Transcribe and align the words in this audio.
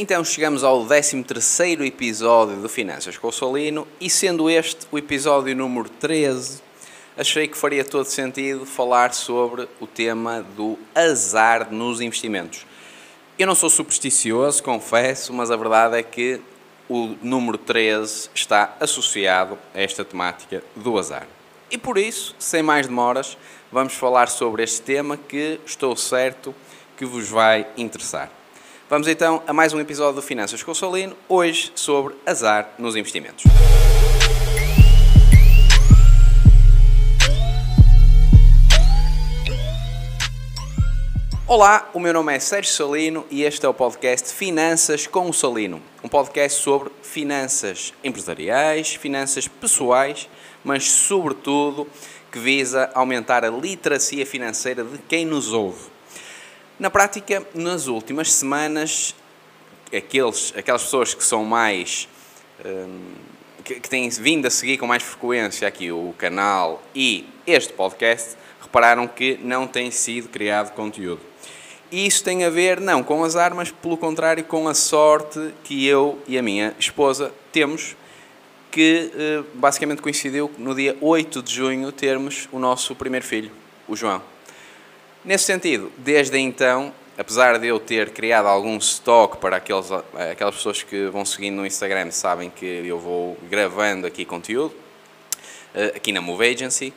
Então 0.00 0.22
chegamos 0.24 0.62
ao 0.62 0.86
13º 0.86 1.84
episódio 1.84 2.54
do 2.54 2.68
Finanças 2.68 3.18
com 3.18 3.26
o 3.26 3.32
Solino 3.32 3.84
e 4.00 4.08
sendo 4.08 4.48
este 4.48 4.86
o 4.92 4.96
episódio 4.96 5.56
número 5.56 5.88
13, 5.88 6.62
achei 7.16 7.48
que 7.48 7.58
faria 7.58 7.84
todo 7.84 8.04
sentido 8.04 8.64
falar 8.64 9.12
sobre 9.12 9.68
o 9.80 9.88
tema 9.88 10.46
do 10.56 10.78
azar 10.94 11.72
nos 11.72 12.00
investimentos. 12.00 12.64
Eu 13.36 13.48
não 13.48 13.56
sou 13.56 13.68
supersticioso, 13.68 14.62
confesso, 14.62 15.32
mas 15.32 15.50
a 15.50 15.56
verdade 15.56 15.96
é 15.96 16.02
que 16.04 16.40
o 16.88 17.16
número 17.20 17.58
13 17.58 18.30
está 18.32 18.76
associado 18.78 19.58
a 19.74 19.80
esta 19.80 20.04
temática 20.04 20.62
do 20.76 20.96
azar. 20.96 21.26
E 21.72 21.76
por 21.76 21.98
isso, 21.98 22.36
sem 22.38 22.62
mais 22.62 22.86
demoras, 22.86 23.36
vamos 23.72 23.94
falar 23.94 24.28
sobre 24.28 24.62
este 24.62 24.80
tema 24.80 25.16
que 25.16 25.58
estou 25.66 25.96
certo 25.96 26.54
que 26.96 27.04
vos 27.04 27.28
vai 27.28 27.66
interessar. 27.76 28.37
Vamos 28.90 29.06
então 29.06 29.42
a 29.46 29.52
mais 29.52 29.74
um 29.74 29.80
episódio 29.80 30.14
do 30.14 30.22
Finanças 30.22 30.62
com 30.62 30.70
o 30.70 30.74
Solino, 30.74 31.14
hoje 31.28 31.70
sobre 31.74 32.14
azar 32.24 32.72
nos 32.78 32.96
investimentos. 32.96 33.44
Olá, 41.46 41.90
o 41.92 42.00
meu 42.00 42.14
nome 42.14 42.34
é 42.34 42.38
Sérgio 42.38 42.72
Salino 42.72 43.26
e 43.30 43.42
este 43.42 43.66
é 43.66 43.68
o 43.68 43.74
podcast 43.74 44.32
Finanças 44.32 45.06
com 45.06 45.28
o 45.28 45.34
Salino, 45.34 45.82
um 46.02 46.08
podcast 46.08 46.58
sobre 46.62 46.90
finanças 47.02 47.92
empresariais, 48.02 48.94
finanças 48.94 49.46
pessoais, 49.46 50.30
mas 50.64 50.90
sobretudo 50.90 51.86
que 52.32 52.38
visa 52.38 52.90
aumentar 52.94 53.44
a 53.44 53.50
literacia 53.50 54.24
financeira 54.24 54.82
de 54.82 54.96
quem 54.96 55.26
nos 55.26 55.52
ouve. 55.52 55.97
Na 56.78 56.90
prática, 56.90 57.44
nas 57.54 57.88
últimas 57.88 58.32
semanas, 58.32 59.14
aqueles, 59.94 60.52
aquelas 60.56 60.84
pessoas 60.84 61.12
que 61.12 61.24
são 61.24 61.44
mais. 61.44 62.08
Hum, 62.64 63.14
que, 63.64 63.80
que 63.80 63.88
têm 63.90 64.08
vindo 64.08 64.46
a 64.46 64.50
seguir 64.50 64.78
com 64.78 64.86
mais 64.86 65.02
frequência 65.02 65.68
aqui 65.68 65.92
o 65.92 66.14
canal 66.16 66.82
e 66.94 67.28
este 67.46 67.72
podcast, 67.74 68.36
repararam 68.60 69.06
que 69.06 69.38
não 69.42 69.66
tem 69.66 69.90
sido 69.90 70.28
criado 70.28 70.72
conteúdo. 70.72 71.20
E 71.90 72.06
isso 72.06 72.24
tem 72.24 72.44
a 72.44 72.50
ver, 72.50 72.80
não 72.80 73.02
com 73.02 73.22
as 73.24 73.36
armas, 73.36 73.70
pelo 73.70 73.96
contrário, 73.96 74.44
com 74.44 74.68
a 74.68 74.74
sorte 74.74 75.52
que 75.64 75.86
eu 75.86 76.18
e 76.26 76.38
a 76.38 76.42
minha 76.42 76.74
esposa 76.78 77.32
temos, 77.52 77.96
que 78.70 79.10
eh, 79.14 79.42
basicamente 79.54 80.00
coincidiu 80.00 80.50
no 80.58 80.74
dia 80.74 80.96
8 81.00 81.42
de 81.42 81.54
junho 81.54 81.90
termos 81.90 82.48
o 82.52 82.58
nosso 82.58 82.94
primeiro 82.94 83.24
filho, 83.24 83.50
o 83.86 83.96
João. 83.96 84.22
Nesse 85.24 85.44
sentido, 85.44 85.90
desde 85.98 86.38
então, 86.38 86.92
apesar 87.18 87.58
de 87.58 87.66
eu 87.66 87.80
ter 87.80 88.10
criado 88.10 88.46
algum 88.46 88.76
stock 88.78 89.38
para 89.38 89.56
aqueles, 89.56 89.90
aquelas 90.30 90.54
pessoas 90.54 90.84
que 90.84 91.06
vão 91.06 91.24
seguindo 91.24 91.56
no 91.56 91.66
Instagram, 91.66 92.12
sabem 92.12 92.48
que 92.48 92.64
eu 92.64 93.00
vou 93.00 93.36
gravando 93.50 94.06
aqui 94.06 94.24
conteúdo, 94.24 94.72
eh, 95.74 95.92
aqui 95.96 96.12
na 96.12 96.20
Move 96.20 96.46
Agency, 96.48 96.94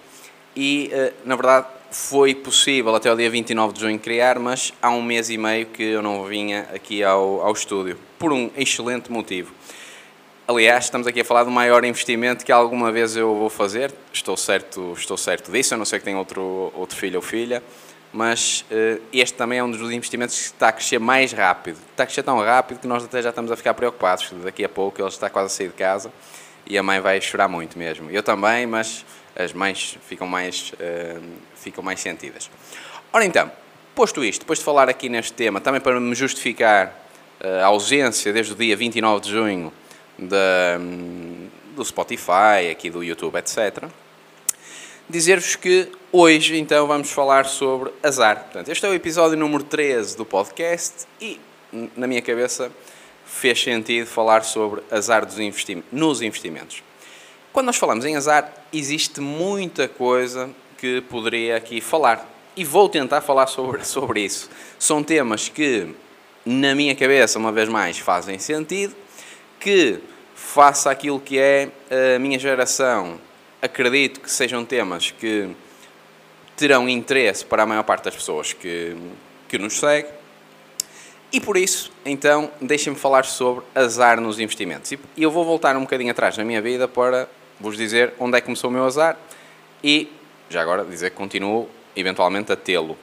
e 0.55 0.91
eh, 0.93 1.13
na 1.25 1.35
verdade 1.35 1.65
foi 1.89 2.35
possível 2.35 2.95
até 2.95 3.11
o 3.11 3.15
dia 3.15 3.29
29 3.29 3.73
de 3.73 3.79
junho 3.81 3.97
criar, 3.97 4.37
mas 4.37 4.71
há 4.79 4.91
um 4.91 5.01
mês 5.01 5.31
e 5.31 5.37
meio 5.37 5.65
que 5.65 5.81
eu 5.81 6.03
não 6.03 6.23
vinha 6.23 6.69
aqui 6.73 7.03
ao, 7.03 7.41
ao 7.41 7.51
estúdio, 7.51 7.97
por 8.19 8.31
um 8.31 8.51
excelente 8.55 9.11
motivo. 9.11 9.51
Aliás, 10.47 10.85
estamos 10.85 11.07
aqui 11.07 11.21
a 11.21 11.25
falar 11.25 11.43
do 11.43 11.51
maior 11.51 11.83
investimento 11.83 12.45
que 12.45 12.51
alguma 12.51 12.91
vez 12.91 13.15
eu 13.15 13.35
vou 13.35 13.49
fazer, 13.49 13.91
estou 14.13 14.37
certo, 14.37 14.93
estou 14.95 15.17
certo 15.17 15.51
disso, 15.51 15.73
a 15.73 15.77
não 15.77 15.85
ser 15.85 15.97
que 15.99 16.05
tenha 16.05 16.17
outro, 16.17 16.71
outro 16.75 16.95
filho 16.95 17.15
ou 17.15 17.21
filha, 17.21 17.63
mas 18.13 18.65
uh, 18.71 19.01
este 19.13 19.37
também 19.37 19.59
é 19.59 19.63
um 19.63 19.71
dos 19.71 19.91
investimentos 19.91 20.35
que 20.35 20.45
está 20.45 20.67
a 20.67 20.71
crescer 20.71 20.99
mais 20.99 21.31
rápido. 21.31 21.77
Está 21.91 22.03
a 22.03 22.05
crescer 22.05 22.23
tão 22.23 22.39
rápido 22.39 22.79
que 22.79 22.87
nós 22.87 23.03
até 23.03 23.21
já 23.21 23.29
estamos 23.29 23.51
a 23.51 23.55
ficar 23.55 23.73
preocupados. 23.73 24.29
Daqui 24.43 24.65
a 24.65 24.69
pouco 24.69 25.01
ele 25.01 25.07
está 25.07 25.29
quase 25.29 25.47
a 25.47 25.49
sair 25.49 25.67
de 25.67 25.73
casa 25.73 26.11
e 26.67 26.77
a 26.77 26.83
mãe 26.83 26.99
vai 26.99 27.19
chorar 27.21 27.47
muito 27.47 27.77
mesmo. 27.77 28.09
Eu 28.11 28.21
também, 28.21 28.65
mas 28.65 29.05
as 29.35 29.53
mães 29.53 29.97
ficam 30.07 30.27
mais, 30.27 30.73
uh, 30.73 31.21
ficam 31.55 31.83
mais 31.83 31.99
sentidas. 32.01 32.49
Ora 33.13 33.25
então, 33.25 33.51
posto 33.95 34.23
isto, 34.23 34.41
depois 34.41 34.59
de 34.59 34.65
falar 34.65 34.89
aqui 34.89 35.07
neste 35.07 35.33
tema, 35.33 35.61
também 35.61 35.79
para 35.79 35.99
me 35.99 36.13
justificar 36.13 36.87
uh, 37.39 37.63
a 37.63 37.67
ausência 37.67 38.33
desde 38.33 38.53
o 38.53 38.55
dia 38.55 38.75
29 38.75 39.21
de 39.21 39.31
junho 39.31 39.73
da, 40.17 40.77
um, 40.79 41.47
do 41.75 41.85
Spotify, 41.85 42.69
aqui 42.71 42.89
do 42.89 43.03
YouTube, 43.03 43.37
etc., 43.37 43.85
dizer-vos 45.09 45.55
que 45.55 45.89
hoje 46.11 46.57
então 46.57 46.87
vamos 46.87 47.11
falar 47.11 47.45
sobre 47.45 47.91
azar. 48.01 48.43
Portanto, 48.43 48.69
este 48.69 48.85
é 48.85 48.89
o 48.89 48.93
episódio 48.93 49.37
número 49.37 49.63
13 49.63 50.17
do 50.17 50.25
podcast 50.25 51.05
e 51.19 51.39
na 51.95 52.07
minha 52.07 52.21
cabeça 52.21 52.71
fez 53.25 53.61
sentido 53.61 54.07
falar 54.07 54.43
sobre 54.43 54.81
azar 54.91 55.25
dos 55.25 55.39
investi 55.39 55.83
nos 55.91 56.21
investimentos. 56.21 56.83
Quando 57.53 57.67
nós 57.67 57.77
falamos 57.77 58.05
em 58.05 58.15
azar, 58.15 58.53
existe 58.71 59.19
muita 59.19 59.87
coisa 59.87 60.49
que 60.77 61.01
poderia 61.01 61.57
aqui 61.57 61.81
falar 61.81 62.27
e 62.55 62.63
vou 62.63 62.89
tentar 62.89 63.21
falar 63.21 63.47
sobre, 63.47 63.83
sobre 63.85 64.21
isso. 64.21 64.49
São 64.79 65.03
temas 65.03 65.49
que, 65.49 65.93
na 66.45 66.75
minha 66.75 66.95
cabeça, 66.95 67.39
uma 67.39 67.51
vez 67.51 67.69
mais, 67.69 67.97
fazem 67.99 68.39
sentido, 68.39 68.95
que, 69.59 69.99
faça 70.41 70.89
aquilo 70.89 71.19
que 71.19 71.37
é 71.37 71.69
a 72.15 72.19
minha 72.19 72.37
geração, 72.37 73.19
acredito 73.61 74.19
que 74.19 74.31
sejam 74.31 74.65
temas 74.65 75.11
que 75.11 75.49
terão 76.55 76.89
interesse 76.89 77.45
para 77.45 77.63
a 77.63 77.65
maior 77.65 77.83
parte 77.83 78.05
das 78.05 78.15
pessoas 78.15 78.53
que, 78.53 78.95
que 79.47 79.57
nos 79.57 79.79
segue. 79.79 80.07
E 81.31 81.39
por 81.39 81.55
isso, 81.55 81.91
então, 82.05 82.51
deixem-me 82.59 82.97
falar 82.97 83.23
sobre 83.23 83.63
azar 83.73 84.19
nos 84.19 84.39
investimentos. 84.39 84.91
E 84.91 84.99
eu 85.17 85.31
vou 85.31 85.45
voltar 85.45 85.75
um 85.77 85.81
bocadinho 85.81 86.11
atrás 86.11 86.37
na 86.37 86.43
minha 86.43 86.61
vida 86.61 86.87
para 86.87 87.29
vos 87.59 87.77
dizer 87.77 88.13
onde 88.19 88.37
é 88.37 88.41
que 88.41 88.45
começou 88.45 88.69
o 88.69 88.73
meu 88.73 88.83
azar 88.83 89.17
e, 89.83 90.11
já 90.49 90.61
agora, 90.61 90.83
dizer 90.83 91.11
que 91.11 91.15
continuo 91.15 91.69
eventualmente 91.95 92.51
a 92.51 92.55
tê-lo. 92.55 92.97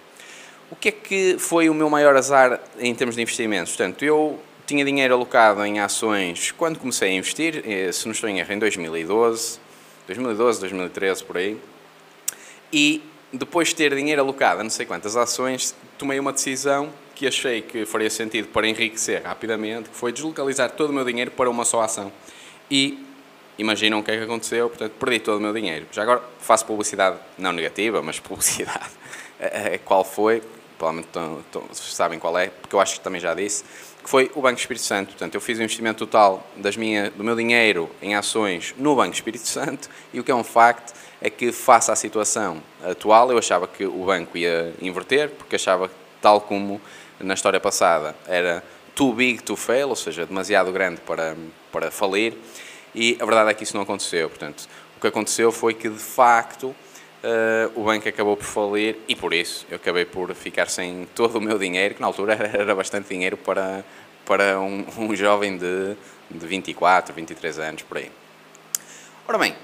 O 0.71 0.77
que 0.77 0.89
é 0.89 0.93
que 0.93 1.37
foi 1.39 1.71
o 1.71 1.75
meu 1.75 1.89
maior 1.89 2.15
azar 2.17 2.61
em 2.79 2.95
termos 2.95 3.17
de 3.17 3.23
investimentos? 3.23 3.75
Portanto, 3.75 4.05
eu 4.05 4.39
tinha 4.67 4.85
dinheiro 4.85 5.15
alocado 5.15 5.65
em 5.65 5.81
ações 5.81 6.53
quando 6.53 6.79
comecei 6.79 7.09
a 7.11 7.13
investir, 7.15 7.63
eh, 7.67 7.91
se 7.91 8.05
não 8.05 8.13
estou 8.13 8.29
em 8.29 8.39
erro, 8.39 8.53
em 8.53 8.59
2012, 8.59 9.59
2012, 10.09 10.61
2013, 10.61 11.25
por 11.25 11.37
aí. 11.37 11.61
E 12.73 13.03
depois 13.33 13.69
de 13.69 13.75
ter 13.75 13.95
dinheiro 13.95 14.23
alocado 14.23 14.61
a 14.61 14.65
não 14.65 14.71
sei 14.71 14.87
quantas 14.87 15.17
ações, 15.17 15.75
tomei 15.99 16.19
uma 16.19 16.33
decisão 16.33 16.91
que 17.15 17.27
achei 17.27 17.61
que 17.61 17.85
faria 17.85 18.09
sentido 18.09 18.49
para 18.49 18.67
enriquecer 18.67 19.23
rapidamente, 19.23 19.91
que 19.91 19.97
foi 19.97 20.11
deslocalizar 20.11 20.71
todo 20.71 20.91
o 20.91 20.93
meu 20.93 21.05
dinheiro 21.05 21.31
para 21.31 21.51
uma 21.51 21.65
só 21.65 21.83
ação. 21.83 22.11
E 22.71 23.05
imaginam 23.59 23.99
o 23.99 24.03
que 24.03 24.11
é 24.11 24.17
que 24.17 24.25
aconteceu, 24.25 24.69
portanto, 24.69 24.93
perdi 24.93 25.21
todo 25.21 25.37
o 25.37 25.41
meu 25.41 25.53
dinheiro. 25.53 25.87
Já 25.93 26.03
agora 26.03 26.23
faço 26.41 26.65
publicidade, 26.65 27.19
não 27.37 27.53
negativa, 27.53 28.01
mas 28.03 28.19
publicidade. 28.21 28.91
Qual 29.85 30.05
foi? 30.05 30.43
Provavelmente 30.79 31.09
sabem 31.73 32.19
qual 32.19 32.39
é, 32.39 32.49
porque 32.49 32.75
eu 32.75 32.81
acho 32.81 32.95
que 32.95 33.01
também 33.01 33.21
já 33.21 33.35
disse 33.35 33.65
que 34.09 34.11
foi 34.11 34.31
o 34.35 34.41
Banco 34.41 34.59
Espírito 34.59 34.87
Santo. 34.87 35.09
Portanto, 35.09 35.35
eu 35.35 35.41
fiz 35.41 35.59
o 35.59 35.63
investimento 35.63 35.99
total 35.99 36.43
das 36.57 36.79
minha, 36.79 37.11
do 37.11 37.23
meu 37.23 37.37
dinheiro 37.37 37.91
em 38.01 38.15
ações 38.15 38.75
no 38.79 38.97
Banco 38.97 39.13
Espírito 39.13 39.47
Santo 39.47 39.91
e 40.15 40.19
o 40.19 40.25
que 40.25 40.31
é 40.31 40.35
um 40.35 40.43
facto 40.43 40.95
é 41.21 41.29
que, 41.29 41.53
face 41.53 41.91
à 41.91 41.95
situação 41.95 42.63
atual, 42.83 43.31
eu 43.31 43.37
achava 43.37 43.69
que 43.69 43.85
o 43.85 44.07
banco 44.07 44.39
ia 44.39 44.73
inverter, 44.81 45.29
porque 45.29 45.57
achava, 45.57 45.91
tal 46.23 46.41
como 46.41 46.81
na 47.21 47.35
história 47.35 47.61
passada, 47.61 48.17
era 48.27 48.65
too 48.95 49.13
big 49.13 49.43
to 49.43 49.57
fail, 49.57 49.91
ou 49.91 49.97
seja, 49.97 50.25
demasiado 50.25 50.73
grande 50.73 51.03
para, 51.03 51.37
para 51.71 51.91
falir, 51.91 52.35
e 52.95 53.19
a 53.21 53.27
verdade 53.27 53.51
é 53.51 53.55
que 53.55 53.65
isso 53.65 53.75
não 53.77 53.83
aconteceu. 53.83 54.31
Portanto, 54.31 54.67
o 54.97 55.01
que 55.01 55.07
aconteceu 55.07 55.53
foi 55.53 55.75
que, 55.75 55.89
de 55.89 55.99
facto, 55.99 56.75
Uh, 57.19 57.81
o 57.81 57.83
banco 57.83 58.09
acabou 58.09 58.37
por 58.37 58.45
falir 58.45 58.97
e 59.09 59.17
por 59.17 59.35
isso 59.35 59.67
eu 59.69 59.75
acabei 59.75 60.05
por 60.05 60.33
ficar 60.37 60.69
sem 60.69 61.05
todo 61.17 61.39
o 61.39 61.41
meu 61.41 61.59
dinheiro, 61.59 61.97
que 61.97 62.01
na 62.01 62.07
altura 62.07 62.35
era 62.35 62.75
bastante 62.77 63.09
dinheiro 63.09 63.37
para, 63.37 63.85
para 64.25 64.61
um, 64.61 64.87
um 64.97 65.17
jovem 65.17 65.59
de, 65.59 65.97
de 66.31 66.47
24, 66.47 67.13
23 67.13 67.59
anos, 67.59 67.83
por 67.83 67.99
aí. 67.99 68.11
Ora 69.27 69.37
bem, 69.37 69.57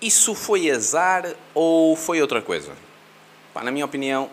isso 0.00 0.34
foi 0.34 0.70
azar 0.70 1.34
ou 1.52 1.94
foi 1.94 2.22
outra 2.22 2.40
coisa? 2.40 2.72
Pá, 3.52 3.62
na 3.62 3.70
minha 3.70 3.84
opinião, 3.84 4.30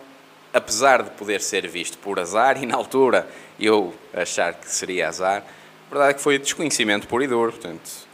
apesar 0.52 1.02
de 1.02 1.10
poder 1.10 1.42
ser 1.42 1.68
visto 1.68 1.98
por 1.98 2.18
azar, 2.18 2.62
e 2.62 2.64
na 2.64 2.76
altura 2.76 3.28
eu 3.60 3.94
achar 4.14 4.54
que 4.54 4.68
seria 4.68 5.08
azar, 5.08 5.44
a 5.88 5.90
verdade 5.90 6.10
é 6.12 6.14
que 6.14 6.22
foi 6.22 6.38
desconhecimento 6.38 7.06
puro 7.06 7.22
e 7.22 7.26
duro, 7.26 7.52
portanto... 7.52 8.08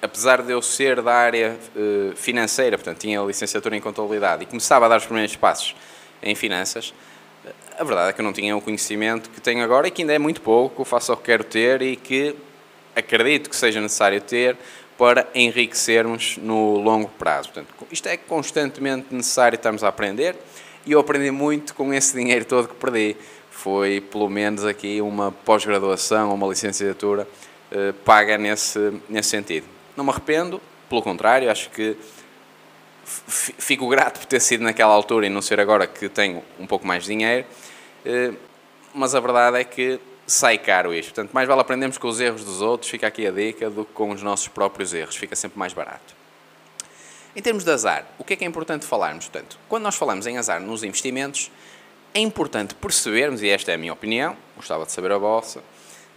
Apesar 0.00 0.42
de 0.42 0.52
eu 0.52 0.62
ser 0.62 1.02
da 1.02 1.12
área 1.12 1.58
uh, 1.74 2.14
financeira, 2.14 2.78
portanto, 2.78 2.98
tinha 2.98 3.20
licenciatura 3.20 3.76
em 3.76 3.80
contabilidade 3.80 4.44
e 4.44 4.46
começava 4.46 4.86
a 4.86 4.88
dar 4.88 4.98
os 4.98 5.06
primeiros 5.06 5.34
passos 5.34 5.74
em 6.22 6.34
finanças, 6.34 6.94
a 7.78 7.84
verdade 7.84 8.10
é 8.10 8.12
que 8.12 8.20
eu 8.20 8.24
não 8.24 8.32
tinha 8.32 8.56
o 8.56 8.60
conhecimento 8.60 9.30
que 9.30 9.40
tenho 9.40 9.62
agora 9.62 9.88
e 9.88 9.90
que 9.90 10.02
ainda 10.02 10.12
é 10.12 10.18
muito 10.18 10.40
pouco, 10.40 10.84
faço 10.84 11.12
o 11.12 11.16
que 11.16 11.24
quero 11.24 11.44
ter 11.44 11.80
e 11.82 11.96
que 11.96 12.34
acredito 12.94 13.48
que 13.48 13.56
seja 13.56 13.80
necessário 13.80 14.20
ter 14.20 14.56
para 14.96 15.28
enriquecermos 15.32 16.36
no 16.38 16.76
longo 16.76 17.08
prazo. 17.08 17.50
Portanto, 17.50 17.86
isto 17.90 18.08
é 18.08 18.16
constantemente 18.16 19.14
necessário 19.14 19.54
estarmos 19.54 19.84
a 19.84 19.88
aprender 19.88 20.34
e 20.84 20.92
eu 20.92 20.98
aprendi 20.98 21.30
muito 21.30 21.74
com 21.74 21.94
esse 21.94 22.16
dinheiro 22.16 22.44
todo 22.44 22.68
que 22.68 22.74
perdi. 22.74 23.16
foi 23.50 24.00
pelo 24.00 24.28
menos 24.28 24.64
aqui 24.64 25.00
uma 25.00 25.30
pós-graduação, 25.30 26.34
uma 26.34 26.48
licenciatura 26.48 27.28
eh, 27.70 27.92
paga 28.04 28.36
nesse, 28.38 28.92
nesse 29.08 29.30
sentido. 29.30 29.77
Não 29.98 30.04
me 30.04 30.12
arrependo, 30.12 30.62
pelo 30.88 31.02
contrário, 31.02 31.50
acho 31.50 31.70
que 31.70 31.96
fico 33.04 33.88
grato 33.88 34.20
por 34.20 34.26
ter 34.26 34.38
sido 34.38 34.62
naquela 34.62 34.94
altura 34.94 35.26
e 35.26 35.28
não 35.28 35.42
ser 35.42 35.58
agora 35.58 35.88
que 35.88 36.08
tenho 36.08 36.40
um 36.56 36.68
pouco 36.68 36.86
mais 36.86 37.02
de 37.02 37.08
dinheiro, 37.08 37.44
eh, 38.06 38.32
mas 38.94 39.16
a 39.16 39.18
verdade 39.18 39.58
é 39.58 39.64
que 39.64 39.98
sai 40.24 40.56
caro 40.56 40.94
isto. 40.94 41.12
Portanto, 41.12 41.32
mais 41.32 41.48
vale 41.48 41.60
aprendermos 41.62 41.98
com 41.98 42.06
os 42.06 42.20
erros 42.20 42.44
dos 42.44 42.62
outros, 42.62 42.88
fica 42.88 43.08
aqui 43.08 43.26
a 43.26 43.32
dica, 43.32 43.68
do 43.68 43.84
que 43.84 43.92
com 43.92 44.10
os 44.10 44.22
nossos 44.22 44.46
próprios 44.46 44.94
erros, 44.94 45.16
fica 45.16 45.34
sempre 45.34 45.58
mais 45.58 45.72
barato. 45.72 46.14
Em 47.34 47.42
termos 47.42 47.64
de 47.64 47.70
azar, 47.72 48.06
o 48.20 48.22
que 48.22 48.34
é 48.34 48.36
que 48.36 48.44
é 48.44 48.46
importante 48.46 48.86
falarmos? 48.86 49.26
Portanto, 49.26 49.58
quando 49.68 49.82
nós 49.82 49.96
falamos 49.96 50.28
em 50.28 50.38
azar 50.38 50.60
nos 50.60 50.84
investimentos, 50.84 51.50
é 52.14 52.20
importante 52.20 52.72
percebermos, 52.76 53.42
e 53.42 53.48
esta 53.48 53.72
é 53.72 53.74
a 53.74 53.78
minha 53.78 53.92
opinião, 53.92 54.36
gostava 54.54 54.86
de 54.86 54.92
saber 54.92 55.10
a 55.10 55.18
vossa, 55.18 55.60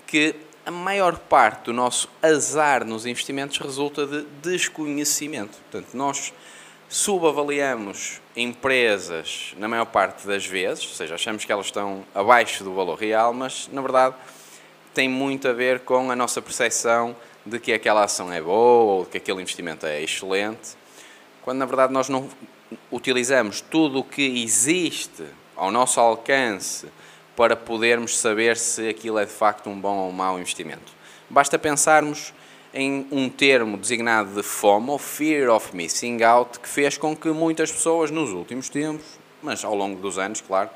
que 0.05 0.35
a 0.65 0.71
maior 0.71 1.17
parte 1.17 1.65
do 1.65 1.73
nosso 1.73 2.09
azar 2.21 2.85
nos 2.85 3.05
investimentos 3.05 3.57
resulta 3.57 4.05
de 4.05 4.25
desconhecimento. 4.41 5.57
Portanto, 5.71 5.95
nós 5.95 6.33
subavaliamos 6.87 8.21
empresas 8.35 9.53
na 9.57 9.67
maior 9.67 9.85
parte 9.85 10.27
das 10.27 10.45
vezes, 10.45 10.85
ou 10.85 10.93
seja, 10.93 11.15
achamos 11.15 11.45
que 11.45 11.51
elas 11.51 11.67
estão 11.67 12.03
abaixo 12.13 12.63
do 12.63 12.73
valor 12.73 12.99
real, 12.99 13.33
mas 13.33 13.69
na 13.71 13.81
verdade 13.81 14.15
tem 14.93 15.07
muito 15.07 15.47
a 15.47 15.53
ver 15.53 15.79
com 15.81 16.11
a 16.11 16.15
nossa 16.15 16.41
percepção 16.41 17.15
de 17.45 17.59
que 17.59 17.71
aquela 17.71 18.03
ação 18.03 18.31
é 18.31 18.41
boa 18.41 18.93
ou 18.93 19.03
de 19.05 19.11
que 19.11 19.17
aquele 19.17 19.41
investimento 19.41 19.85
é 19.85 20.01
excelente, 20.01 20.75
quando 21.41 21.59
na 21.59 21.65
verdade 21.65 21.93
nós 21.93 22.09
não 22.09 22.29
utilizamos 22.91 23.61
tudo 23.61 23.99
o 23.99 24.03
que 24.03 24.43
existe 24.43 25.25
ao 25.55 25.71
nosso 25.71 25.99
alcance 25.99 26.87
para 27.41 27.55
podermos 27.55 28.19
saber 28.19 28.55
se 28.55 28.87
aquilo 28.87 29.17
é 29.17 29.25
de 29.25 29.31
facto 29.31 29.67
um 29.67 29.81
bom 29.81 29.97
ou 29.97 30.09
um 30.09 30.11
mau 30.11 30.37
investimento. 30.37 30.93
Basta 31.27 31.57
pensarmos 31.57 32.35
em 32.71 33.07
um 33.11 33.27
termo 33.29 33.77
designado 33.77 34.35
de 34.35 34.43
FOMO, 34.43 34.99
Fear 34.99 35.49
of 35.49 35.75
Missing 35.75 36.21
Out, 36.21 36.59
que 36.59 36.69
fez 36.69 36.99
com 36.99 37.15
que 37.15 37.29
muitas 37.29 37.71
pessoas 37.71 38.11
nos 38.11 38.29
últimos 38.29 38.69
tempos, 38.69 39.17
mas 39.41 39.65
ao 39.65 39.73
longo 39.73 39.99
dos 39.99 40.19
anos, 40.19 40.39
claro, 40.39 40.69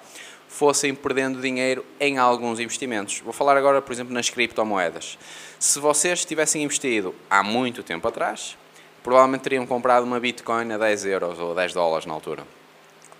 fossem 0.47 0.95
perdendo 0.95 1.39
dinheiro 1.39 1.85
em 1.99 2.17
alguns 2.17 2.59
investimentos. 2.59 3.19
Vou 3.19 3.31
falar 3.31 3.55
agora, 3.57 3.79
por 3.79 3.93
exemplo, 3.93 4.11
nas 4.11 4.31
criptomoedas. 4.31 5.19
Se 5.59 5.77
vocês 5.77 6.25
tivessem 6.25 6.63
investido 6.63 7.13
há 7.29 7.43
muito 7.43 7.83
tempo 7.83 8.07
atrás, 8.07 8.57
provavelmente 9.03 9.41
teriam 9.41 9.67
comprado 9.67 10.01
uma 10.01 10.19
Bitcoin 10.19 10.73
a 10.73 10.79
10 10.79 11.05
euros 11.05 11.39
ou 11.39 11.53
10 11.53 11.73
dólares 11.73 12.07
na 12.07 12.13
altura. 12.15 12.43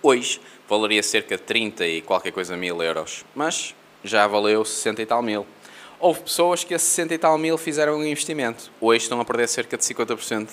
Hoje 0.02 0.40
valeria 0.68 1.02
cerca 1.02 1.36
de 1.36 1.42
30 1.42 1.86
e 1.86 2.00
qualquer 2.02 2.32
coisa 2.32 2.56
mil 2.56 2.82
euros, 2.82 3.24
mas 3.34 3.74
já 4.04 4.26
valeu 4.26 4.64
60 4.64 5.02
e 5.02 5.06
tal 5.06 5.22
mil. 5.22 5.46
Houve 5.98 6.20
pessoas 6.20 6.62
que 6.62 6.74
a 6.74 6.78
60 6.78 7.14
e 7.14 7.18
tal 7.18 7.38
mil 7.38 7.56
fizeram 7.56 7.96
um 7.96 8.04
investimento. 8.04 8.70
Hoje 8.80 9.04
estão 9.04 9.20
a 9.20 9.24
perder 9.24 9.48
cerca 9.48 9.76
de 9.76 9.82
50% 9.82 10.48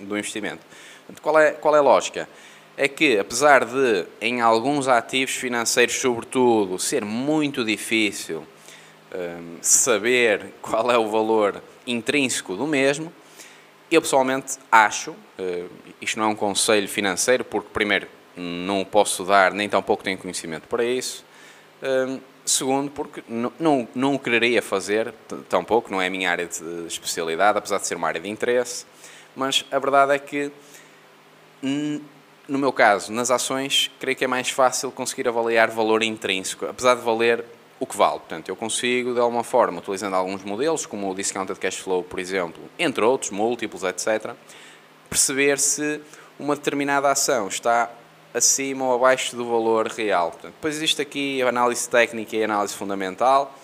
do 0.00 0.16
investimento. 0.16 0.60
Qual 1.20 1.38
é, 1.38 1.50
qual 1.52 1.74
é 1.74 1.78
a 1.78 1.82
lógica? 1.82 2.28
É 2.76 2.86
que, 2.86 3.18
apesar 3.18 3.64
de, 3.64 4.06
em 4.20 4.40
alguns 4.40 4.86
ativos 4.86 5.34
financeiros, 5.34 5.96
sobretudo, 5.96 6.78
ser 6.78 7.04
muito 7.04 7.64
difícil 7.64 8.46
um, 9.12 9.58
saber 9.60 10.52
qual 10.62 10.90
é 10.90 10.96
o 10.96 11.10
valor 11.10 11.60
intrínseco 11.86 12.54
do 12.56 12.66
mesmo, 12.66 13.12
eu 13.90 14.00
pessoalmente 14.00 14.56
acho, 14.70 15.10
uh, 15.10 15.70
isto 16.00 16.18
não 16.18 16.26
é 16.26 16.28
um 16.28 16.36
conselho 16.36 16.88
financeiro, 16.88 17.44
porque, 17.44 17.68
primeiro, 17.72 18.06
não 18.36 18.80
o 18.80 18.86
posso 18.86 19.24
dar, 19.24 19.52
nem 19.52 19.68
tampouco 19.68 20.02
tenho 20.02 20.18
conhecimento 20.18 20.66
para 20.68 20.84
isso. 20.84 21.24
Um, 21.82 22.20
Segundo, 22.50 22.90
porque 22.90 23.22
não, 23.28 23.52
não, 23.60 23.88
não 23.94 24.14
o 24.16 24.18
quereria 24.18 24.60
fazer, 24.60 25.14
tampouco, 25.48 25.88
não 25.88 26.02
é 26.02 26.08
a 26.08 26.10
minha 26.10 26.28
área 26.28 26.46
de 26.46 26.86
especialidade, 26.86 27.58
apesar 27.58 27.78
de 27.78 27.86
ser 27.86 27.94
uma 27.94 28.08
área 28.08 28.20
de 28.20 28.28
interesse, 28.28 28.86
mas 29.36 29.64
a 29.70 29.78
verdade 29.78 30.14
é 30.14 30.18
que, 30.18 30.50
no 31.62 32.58
meu 32.58 32.72
caso, 32.72 33.12
nas 33.12 33.30
ações, 33.30 33.88
creio 34.00 34.16
que 34.16 34.24
é 34.24 34.26
mais 34.26 34.50
fácil 34.50 34.90
conseguir 34.90 35.28
avaliar 35.28 35.70
valor 35.70 36.02
intrínseco, 36.02 36.66
apesar 36.66 36.96
de 36.96 37.02
valer 37.02 37.44
o 37.78 37.86
que 37.86 37.96
vale. 37.96 38.18
Portanto, 38.18 38.48
eu 38.48 38.56
consigo, 38.56 39.14
de 39.14 39.20
alguma 39.20 39.44
forma, 39.44 39.78
utilizando 39.78 40.14
alguns 40.16 40.42
modelos, 40.42 40.86
como 40.86 41.08
o 41.08 41.14
Discounted 41.14 41.60
Cash 41.60 41.76
Flow, 41.76 42.02
por 42.02 42.18
exemplo, 42.18 42.62
entre 42.78 43.04
outros, 43.04 43.30
múltiplos, 43.30 43.84
etc., 43.84 44.34
perceber 45.08 45.58
se 45.58 46.00
uma 46.38 46.56
determinada 46.56 47.10
ação 47.10 47.46
está 47.46 47.90
acima 48.32 48.84
ou 48.84 48.94
abaixo 48.94 49.36
do 49.36 49.44
valor 49.44 49.88
real. 49.88 50.30
Portanto, 50.30 50.54
depois 50.54 50.76
existe 50.76 51.02
aqui 51.02 51.42
a 51.42 51.48
análise 51.48 51.88
técnica 51.88 52.36
e 52.36 52.42
a 52.42 52.44
análise 52.44 52.74
fundamental. 52.74 53.54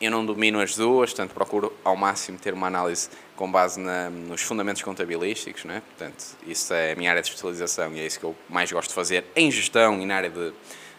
Eu 0.00 0.10
não 0.10 0.24
domino 0.24 0.60
as 0.60 0.74
duas, 0.74 1.10
portanto 1.10 1.34
procuro 1.34 1.72
ao 1.84 1.94
máximo 1.94 2.38
ter 2.38 2.54
uma 2.54 2.66
análise 2.66 3.10
com 3.36 3.50
base 3.50 3.78
na, 3.78 4.08
nos 4.08 4.40
fundamentos 4.40 4.80
contabilísticos, 4.80 5.64
né? 5.64 5.82
portanto 5.90 6.24
isso 6.46 6.72
é 6.72 6.92
a 6.92 6.96
minha 6.96 7.10
área 7.10 7.20
de 7.20 7.28
especialização 7.28 7.92
e 7.94 8.00
é 8.00 8.06
isso 8.06 8.18
que 8.18 8.24
eu 8.24 8.34
mais 8.48 8.72
gosto 8.72 8.88
de 8.88 8.94
fazer 8.94 9.26
em 9.36 9.50
gestão 9.50 10.00
e 10.00 10.06
na 10.06 10.16
área, 10.16 10.30
de, 10.30 10.52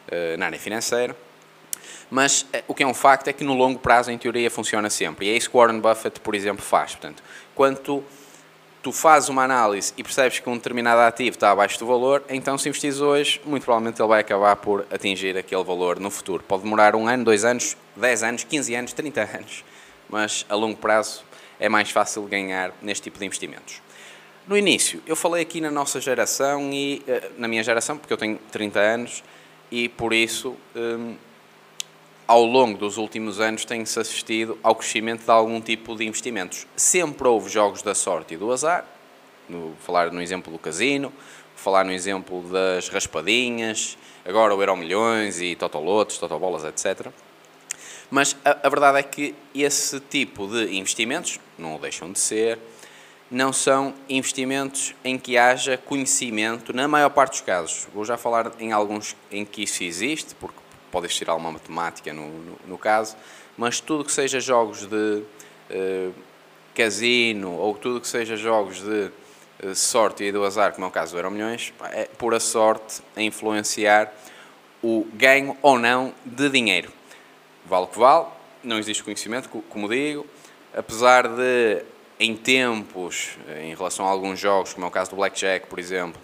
eh, 0.07 0.38
na 0.38 0.45
área 0.45 0.59
financeira. 0.59 1.15
Mas 2.12 2.45
eh, 2.51 2.63
o 2.68 2.75
que 2.75 2.83
é 2.83 2.88
um 2.88 2.94
facto 2.94 3.27
é 3.30 3.33
que 3.33 3.44
no 3.44 3.54
longo 3.54 3.80
prazo, 3.80 4.12
em 4.12 4.18
teoria, 4.18 4.51
funciona 4.51 4.89
sempre. 4.89 5.25
E 5.25 5.30
é 5.30 5.38
isso 5.38 5.50
que 5.50 5.57
Warren 5.57 5.80
Buffett, 5.80 6.19
por 6.19 6.36
exemplo, 6.36 6.63
faz. 6.63 6.92
Portanto, 6.92 7.24
quanto 7.56 8.04
tu 8.81 8.92
fazes 8.92 9.30
uma 9.30 9.44
análise 9.44 9.94
e 9.95 10.04
percebes 10.04 10.39
que 10.39 10.50
um 10.50 10.56
determinado 10.56 11.01
ativo 11.01 11.36
está 11.36 11.51
abaixo 11.51 11.78
do 11.80 11.86
valor, 11.86 12.24
então 12.30 12.57
se 12.57 12.68
investires 12.68 13.00
hoje, 13.00 13.39
muito 13.45 13.63
provavelmente 13.63 14.01
ele 14.01 14.07
vai 14.07 14.22
acabar 14.22 14.56
por 14.56 14.86
atingir 14.92 15.38
aquele 15.38 15.63
valor 15.63 16.00
no 16.00 16.10
futuro. 16.10 16.44
Pode 16.48 16.63
demorar 16.63 16.95
um 16.95 17.07
ano, 17.07 17.24
dois 17.24 17.45
anos, 17.45 17.78
dez 17.95 18.24
anos, 18.24 18.44
quinze 18.44 18.74
anos, 18.74 18.94
trinta 18.94 19.22
anos, 19.22 19.63
mas 20.10 20.45
a 20.50 20.56
longo 20.56 20.78
prazo 20.78 21.24
é 21.60 21.69
mais 21.69 21.92
fácil 21.92 22.24
ganhar 22.24 22.74
neste 22.81 23.04
tipo 23.04 23.19
de 23.19 23.25
investimentos. 23.25 23.81
No 24.48 24.57
início, 24.57 25.01
eu 25.06 25.16
falei 25.16 25.44
aqui 25.44 25.62
na 25.62 25.69
nossa 25.69 26.01
geração 26.01 26.72
e 26.74 27.04
eh, 27.07 27.30
na 27.38 27.48
minha 27.48 27.63
geração, 27.63 27.98
porque 27.98 28.12
eu 28.12 28.18
tenho 28.18 28.39
30 28.51 28.80
anos 28.80 29.24
e 29.69 29.88
por 29.88 30.12
isso 30.12 30.57
hum, 30.75 31.16
ao 32.27 32.44
longo 32.45 32.77
dos 32.77 32.97
últimos 32.97 33.39
anos 33.39 33.65
tem-se 33.65 34.00
assistido 34.00 34.57
ao 34.63 34.75
crescimento 34.75 35.23
de 35.23 35.31
algum 35.31 35.59
tipo 35.59 35.95
de 35.95 36.06
investimentos. 36.06 36.65
Sempre 36.75 37.27
houve 37.27 37.50
jogos 37.50 37.81
da 37.81 37.94
sorte 37.94 38.33
e 38.33 38.38
do 38.38 38.51
azar, 38.51 38.85
no, 39.50 39.75
falar 39.81 40.12
no 40.12 40.21
exemplo 40.21 40.51
do 40.51 40.59
casino, 40.59 41.12
falar 41.56 41.85
no 41.85 41.91
exemplo 41.91 42.41
das 42.50 42.89
raspadinhas, 42.89 43.97
agora 44.25 44.56
o 44.56 44.62
Euro 44.62 44.75
Milhões 44.75 45.41
e 45.41 45.56
Totolotos, 45.56 46.18
Totobolas, 46.18 46.63
etc. 46.63 47.07
Mas 48.09 48.35
a, 48.44 48.68
a, 48.68 48.69
verdade 48.69 49.00
é 49.00 49.03
que 49.03 49.35
esse 49.53 50.00
tipo 50.00 50.47
de 50.47 50.75
investimentos, 50.75 51.39
não 51.57 51.75
o 51.75 51.80
deixam 51.80 52.11
de 52.11 52.19
ser, 52.19 52.59
não 53.30 53.54
são 53.54 53.94
investimentos 54.09 54.94
em 55.04 55.18
que 55.18 55.37
haja 55.37 55.78
conhecimento, 55.78 56.73
na 56.73 56.87
maior 56.87 57.09
parte 57.09 57.31
dos 57.31 57.42
casos. 57.42 57.87
Vou 57.94 58.04
já 58.04 58.18
falar 58.18 58.51
em 58.59 58.73
alguns 58.73 59.16
em 59.31 59.45
que 59.45 59.63
isso 59.63 59.83
existe, 59.83 60.35
porque 60.35 60.59
pode 60.92 61.07
existir 61.07 61.30
alguma 61.30 61.52
matemática 61.52 62.14
no, 62.14 62.28
no, 62.28 62.57
no 62.68 62.78
caso, 62.78 63.16
mas 63.57 63.80
tudo 63.80 64.04
que 64.04 64.12
seja 64.12 64.40
jogos 64.40 64.86
de 64.86 65.24
uh, 65.69 66.14
casino 66.76 67.54
ou 67.54 67.76
tudo 67.76 68.02
que 68.02 68.07
seja 68.07 68.36
jogos 68.36 68.81
de 68.81 69.12
uh, 69.64 69.76
sorte 69.76 70.24
e 70.24 70.31
do 70.31 70.44
azar, 70.44 70.74
como 70.74 70.86
é 70.86 70.90
o 70.90 70.92
caso 70.92 71.14
do 71.14 71.18
Euro 71.19 71.31
Milhões, 71.31 71.74
é 71.92 72.06
pura 72.06 72.40
sorte 72.40 73.02
a 73.16 73.21
influenciar 73.21 74.14
o 74.83 75.07
ganho 75.14 75.57
ou 75.62 75.78
não 75.78 76.14
de 76.26 76.50
dinheiro. 76.50 76.92
Vale 77.66 77.86
o 77.86 77.88
que 77.88 78.00
vale, 78.00 78.26
não 78.64 78.80
existe 78.80 79.04
conhecimento, 79.04 79.50
como 79.50 79.88
digo, 79.88 80.26
apesar 80.74 81.28
de 81.28 81.83
em 82.19 82.36
tempos, 82.36 83.38
eh, 83.48 83.66
em 83.66 83.76
relação 83.76 84.06
a 84.06 84.10
alguns 84.10 84.40
jogos, 84.40 84.74
como 84.74 84.86
é 84.86 84.90
o 84.90 84.92
caso 84.92 85.10
do 85.10 85.16
Blackjack, 85.16 85.66
por 85.66 85.80
exemplo, 85.80 86.21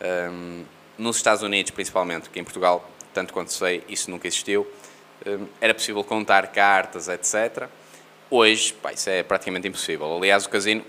um, 0.00 0.04
ehm, 0.04 0.64
nos 0.96 1.16
Estados 1.16 1.42
Unidos 1.42 1.72
principalmente, 1.72 2.30
que 2.30 2.38
em 2.38 2.44
Portugal 2.44 2.88
tanto 3.12 3.32
quanto 3.32 3.52
sei, 3.52 3.82
isso 3.88 4.10
nunca 4.10 4.26
existiu. 4.26 4.66
Hum, 5.26 5.46
era 5.60 5.74
possível 5.74 6.02
contar 6.02 6.46
cartas, 6.48 7.08
etc. 7.08 7.68
Hoje, 8.30 8.72
pá, 8.72 8.92
isso 8.92 9.08
é 9.10 9.22
praticamente 9.22 9.68
impossível. 9.68 10.16
Aliás, 10.16 10.46
o 10.46 10.48
casino 10.48 10.84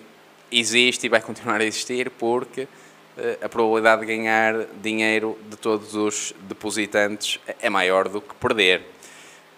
existe 0.52 1.06
e 1.06 1.10
vai 1.10 1.22
continuar 1.22 1.62
a 1.62 1.64
existir 1.64 2.10
porque 2.12 2.68
eh, 3.18 3.38
a 3.42 3.50
probabilidade 3.50 4.02
de 4.02 4.08
ganhar 4.08 4.66
dinheiro 4.82 5.38
de 5.50 5.58
todos 5.58 5.96
os 5.96 6.34
depositantes 6.42 7.40
é 7.62 7.70
maior 7.70 8.08
do 8.08 8.22
que 8.22 8.34
perder. 8.36 8.82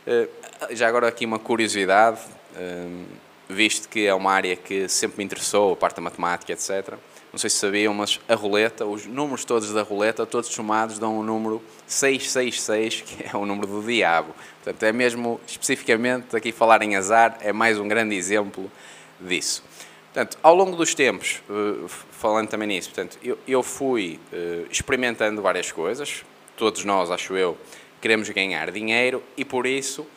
Eh, 0.06 0.28
já 0.72 0.88
agora 0.88 1.08
aqui 1.08 1.26
uma 1.26 1.40
curiosidade, 1.40 2.20
hum, 2.58 3.06
visto 3.48 3.88
que 3.88 4.06
é 4.06 4.14
uma 4.14 4.32
área 4.32 4.56
que 4.56 4.88
sempre 4.90 5.20
me 5.20 5.24
interessou, 5.24 5.74
a 5.74 5.76
parte 5.76 5.98
da 5.98 6.02
matemática, 6.02 6.52
etc 6.52 6.98
não 7.36 7.40
sei 7.40 7.50
se 7.50 7.58
sabiam, 7.58 7.94
mas 7.94 8.18
a 8.30 8.34
roleta, 8.34 8.86
os 8.86 9.06
números 9.06 9.44
todos 9.44 9.74
da 9.74 9.82
roleta, 9.82 10.26
todos 10.26 10.50
somados, 10.50 10.98
dão 10.98 11.18
o 11.18 11.20
um 11.20 11.24
número 11.24 11.62
666, 11.86 13.02
que 13.02 13.26
é 13.26 13.36
o 13.36 13.46
número 13.46 13.68
do 13.68 13.86
diabo. 13.86 14.34
Portanto, 14.64 14.84
é 14.84 14.94
mesmo, 14.94 15.42
especificamente, 15.46 16.34
aqui 16.34 16.54
falar 16.54 16.82
em 16.82 16.96
azar, 16.96 17.38
é 17.42 17.52
mais 17.52 17.78
um 17.78 17.90
grande 17.90 18.16
exemplo 18.16 18.72
disso. 19.20 19.66
Portanto, 20.14 20.38
ao 20.42 20.56
longo 20.56 20.78
dos 20.78 20.96
tempos, 20.96 21.42
eh, 21.50 21.86
falando 22.10 22.48
também 22.48 22.70
nisso, 22.70 22.90
portanto, 22.92 23.20
eu, 23.22 23.38
eu 23.46 23.62
fui 23.62 24.18
eh, 24.32 24.64
experimentando 24.72 25.42
várias 25.42 25.74
coisas, 25.74 26.24
todos 26.56 26.86
nós, 26.86 27.12
acho 27.12 27.36
eu, 27.36 27.58
queremos 28.02 28.30
ganhar 28.30 28.72
dinheiro 28.72 29.22
e 29.36 29.44
por 29.44 29.66
isso 29.66 30.08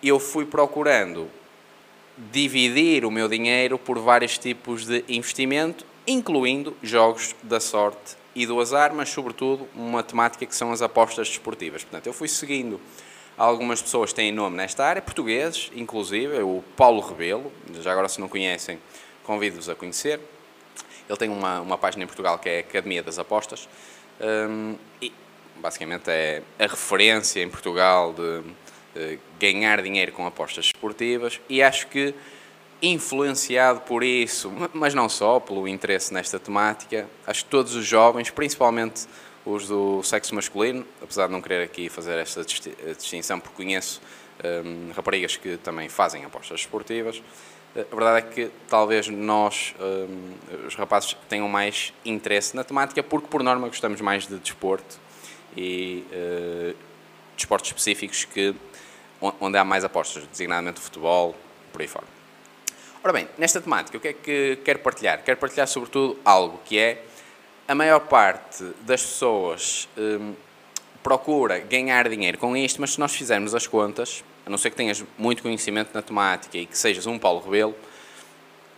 eu 0.00 0.20
fui 0.20 0.46
procurando 0.46 1.28
dividir 2.16 3.04
o 3.04 3.10
meu 3.10 3.28
dinheiro 3.28 3.76
por 3.76 3.98
vários 3.98 4.38
tipos 4.38 4.86
de 4.86 5.04
investimento, 5.08 5.84
incluindo 6.06 6.76
jogos 6.82 7.34
da 7.42 7.60
sorte 7.60 8.16
e 8.34 8.46
do 8.46 8.60
azar, 8.60 8.94
mas 8.94 9.08
sobretudo 9.08 9.68
uma 9.74 10.02
temática 10.02 10.44
que 10.44 10.54
são 10.54 10.72
as 10.72 10.82
apostas 10.82 11.28
desportivas. 11.28 11.82
Portanto, 11.84 12.06
eu 12.06 12.12
fui 12.12 12.28
seguindo 12.28 12.80
algumas 13.36 13.80
pessoas 13.80 14.10
que 14.10 14.16
têm 14.16 14.32
nome 14.32 14.56
nesta 14.56 14.84
área, 14.84 15.00
portugueses, 15.02 15.70
inclusive, 15.74 16.38
o 16.42 16.62
Paulo 16.76 17.00
Rebelo, 17.00 17.52
já 17.80 17.92
agora 17.92 18.08
se 18.08 18.20
não 18.20 18.28
conhecem, 18.28 18.78
convido-vos 19.22 19.68
a 19.68 19.74
conhecer. 19.74 20.20
Ele 21.08 21.18
tem 21.18 21.28
uma, 21.28 21.60
uma 21.60 21.78
página 21.78 22.04
em 22.04 22.06
Portugal 22.06 22.38
que 22.38 22.48
é 22.48 22.58
Academia 22.60 23.02
das 23.02 23.18
Apostas, 23.18 23.68
um, 24.20 24.76
e 25.00 25.12
basicamente 25.56 26.08
é 26.08 26.42
a 26.58 26.66
referência 26.66 27.42
em 27.42 27.48
Portugal 27.48 28.12
de 28.12 28.42
eh, 28.96 29.18
ganhar 29.40 29.82
dinheiro 29.82 30.12
com 30.12 30.26
apostas 30.26 30.66
esportivas 30.66 31.40
e 31.48 31.62
acho 31.62 31.88
que 31.88 32.14
influenciado 32.84 33.80
por 33.80 34.02
isso, 34.02 34.52
mas 34.72 34.94
não 34.94 35.08
só, 35.08 35.40
pelo 35.40 35.66
interesse 35.66 36.12
nesta 36.12 36.38
temática, 36.38 37.08
acho 37.26 37.44
que 37.44 37.50
todos 37.50 37.74
os 37.74 37.86
jovens, 37.86 38.30
principalmente 38.30 39.06
os 39.44 39.68
do 39.68 40.02
sexo 40.02 40.34
masculino, 40.34 40.86
apesar 41.02 41.26
de 41.26 41.32
não 41.32 41.40
querer 41.40 41.64
aqui 41.64 41.88
fazer 41.88 42.18
esta 42.18 42.44
distinção, 42.44 43.40
porque 43.40 43.56
conheço 43.56 44.00
um, 44.42 44.92
raparigas 44.92 45.36
que 45.36 45.56
também 45.58 45.88
fazem 45.88 46.24
apostas 46.24 46.60
esportivas, 46.60 47.22
eh, 47.76 47.86
a 47.90 47.94
verdade 47.94 48.18
é 48.26 48.30
que 48.30 48.50
talvez 48.68 49.08
nós, 49.08 49.74
um, 49.80 50.66
os 50.66 50.74
rapazes, 50.74 51.16
tenham 51.28 51.48
mais 51.48 51.92
interesse 52.04 52.56
na 52.56 52.64
temática, 52.64 53.02
porque 53.02 53.28
por 53.28 53.42
norma 53.42 53.68
gostamos 53.68 54.00
mais 54.00 54.26
de 54.26 54.36
desporto 54.36 54.98
e 55.56 56.04
uh, 56.10 56.76
desportos 57.36 57.70
específicos 57.70 58.24
que 58.24 58.54
onde 59.40 59.56
há 59.56 59.64
mais 59.64 59.84
apostas, 59.84 60.26
designadamente 60.26 60.80
o 60.80 60.82
futebol, 60.82 61.34
por 61.72 61.80
aí 61.80 61.88
fora. 61.88 62.23
Ora 63.04 63.12
bem, 63.12 63.28
nesta 63.36 63.60
temática, 63.60 63.98
o 63.98 64.00
que 64.00 64.08
é 64.08 64.12
que 64.14 64.58
quero 64.64 64.78
partilhar? 64.78 65.22
Quero 65.22 65.36
partilhar 65.36 65.68
sobretudo 65.68 66.18
algo 66.24 66.58
que 66.64 66.78
é 66.78 67.02
a 67.68 67.74
maior 67.74 68.00
parte 68.00 68.64
das 68.80 69.02
pessoas 69.02 69.86
hum, 69.94 70.32
procura 71.02 71.58
ganhar 71.58 72.08
dinheiro 72.08 72.38
com 72.38 72.56
isto, 72.56 72.80
mas 72.80 72.94
se 72.94 73.00
nós 73.00 73.14
fizermos 73.14 73.54
as 73.54 73.66
contas, 73.66 74.24
a 74.46 74.48
não 74.48 74.56
ser 74.56 74.70
que 74.70 74.76
tenhas 74.76 75.04
muito 75.18 75.42
conhecimento 75.42 75.90
na 75.92 76.00
temática 76.00 76.56
e 76.56 76.64
que 76.64 76.78
sejas 76.78 77.06
um 77.06 77.18
Paulo 77.18 77.44
Rebelo, 77.44 77.76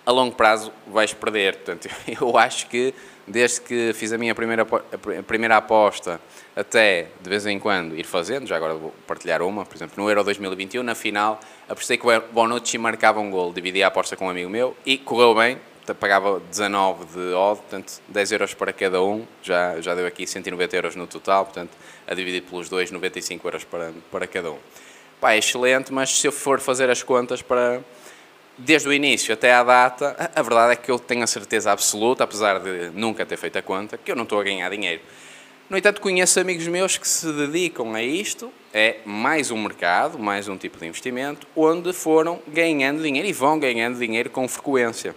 a 0.07 0.13
longo 0.13 0.35
prazo 0.35 0.73
vais 0.87 1.13
perder. 1.13 1.57
Portanto, 1.57 1.89
eu 2.09 2.39
acho 2.39 2.69
que 2.69 2.95
desde 3.27 3.61
que 3.61 3.93
fiz 3.93 4.13
a 4.13 4.19
minha 4.19 4.35
primeira, 4.35 4.63
a 4.63 5.23
primeira 5.25 5.57
aposta 5.57 6.21
até 6.55 7.09
de 7.21 7.29
vez 7.29 7.45
em 7.45 7.59
quando 7.59 7.99
ir 7.99 8.05
fazendo, 8.05 8.47
já 8.47 8.57
agora 8.57 8.75
vou 8.75 8.95
partilhar 9.07 9.43
uma, 9.43 9.67
por 9.67 9.77
exemplo, 9.77 10.03
no 10.03 10.09
Euro 10.09 10.23
2021, 10.23 10.83
na 10.83 10.95
final, 10.95 11.41
apostei 11.69 11.99
que 11.99 12.07
o 12.07 12.21
Bonucci 12.33 12.79
marcava 12.79 13.21
um 13.21 13.31
gol, 13.31 13.53
dividi 13.53 13.83
a 13.83 13.89
aposta 13.89 14.17
com 14.17 14.27
um 14.27 14.31
amigo 14.31 14.49
meu 14.49 14.77
e 14.87 14.97
correu 14.97 15.35
bem, 15.35 15.59
pagava 16.01 16.41
19 16.51 17.05
de 17.07 17.35
odd, 17.35 17.61
portanto 17.61 18.01
10 18.09 18.33
euros 18.33 18.55
para 18.55 18.73
cada 18.73 19.03
um, 19.03 19.27
já, 19.43 19.81
já 19.81 19.95
deu 19.95 20.07
aqui 20.07 20.27
190 20.27 20.77
euros 20.77 20.97
no 20.97 21.07
total, 21.07 21.45
portanto 21.45 21.71
a 22.07 22.15
dividir 22.15 22.43
pelos 22.43 22.69
dois, 22.69 22.91
95 22.91 23.47
euros 23.47 23.65
para, 23.65 23.93
para 24.11 24.27
cada 24.27 24.53
um. 24.53 24.59
Pá, 25.21 25.33
é 25.33 25.39
excelente, 25.39 25.93
mas 25.93 26.19
se 26.19 26.27
eu 26.27 26.33
for 26.33 26.61
fazer 26.61 26.89
as 26.91 27.03
contas 27.03 27.43
para 27.43 27.81
desde 28.59 28.89
o 28.89 28.93
início 28.93 29.35
até 29.35 29.53
à 29.53 29.63
data, 29.63 30.31
a 30.35 30.43
verdade 30.43 30.73
é 30.73 30.77
que 30.77 30.91
eu 30.91 30.99
tenho 30.99 31.23
a 31.23 31.27
certeza 31.27 31.71
absoluta, 31.71 32.25
apesar 32.25 32.59
de 32.61 32.91
nunca 32.91 33.27
ter 33.27 33.37
feito 33.37 33.59
a 33.59 33.63
conta, 33.63 33.99
que 33.99 34.11
eu 34.11 34.17
não 34.17 34.25
estou 34.25 34.41
a 34.41 34.45
ganhar 34.45 34.71
dinheiro. 34.71 35.03
No 35.69 35.77
entanto, 35.77 36.01
conheço 36.01 36.39
amigos 36.39 36.67
meus 36.69 36.97
que 36.97 37.09
se 37.09 37.31
dedicam 37.33 37.93
a 37.95 38.03
isto, 38.03 38.53
é 38.73 38.99
mais 39.05 39.51
um 39.51 39.61
mercado, 39.61 40.19
mais 40.19 40.49
um 40.49 40.57
tipo 40.57 40.79
de 40.79 40.87
investimento, 40.87 41.47
onde 41.57 41.93
foram 41.93 42.41
ganhando 42.47 43.03
dinheiro 43.03 43.27
e 43.27 43.33
vão 43.33 43.59
ganhando 43.59 43.99
dinheiro 43.99 44.31
com 44.31 44.47
frequência. 44.47 45.15